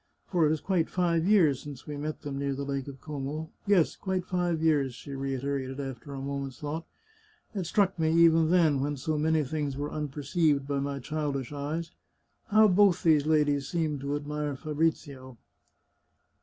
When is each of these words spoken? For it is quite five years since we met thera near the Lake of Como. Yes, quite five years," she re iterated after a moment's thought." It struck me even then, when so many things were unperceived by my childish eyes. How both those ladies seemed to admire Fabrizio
For 0.31 0.47
it 0.47 0.51
is 0.51 0.61
quite 0.61 0.89
five 0.89 1.27
years 1.27 1.61
since 1.61 1.85
we 1.85 1.95
met 1.95 2.23
thera 2.23 2.33
near 2.33 2.55
the 2.55 2.65
Lake 2.65 2.87
of 2.87 2.99
Como. 3.01 3.51
Yes, 3.67 3.95
quite 3.95 4.25
five 4.25 4.59
years," 4.59 4.95
she 4.95 5.11
re 5.11 5.35
iterated 5.37 5.79
after 5.79 6.15
a 6.15 6.19
moment's 6.19 6.57
thought." 6.59 6.87
It 7.53 7.67
struck 7.67 7.99
me 7.99 8.11
even 8.11 8.49
then, 8.49 8.79
when 8.81 8.97
so 8.97 9.15
many 9.15 9.43
things 9.43 9.77
were 9.77 9.91
unperceived 9.91 10.67
by 10.67 10.79
my 10.79 10.97
childish 10.97 11.53
eyes. 11.53 11.91
How 12.47 12.67
both 12.67 13.03
those 13.03 13.27
ladies 13.27 13.67
seemed 13.67 14.01
to 14.01 14.15
admire 14.15 14.55
Fabrizio 14.55 15.37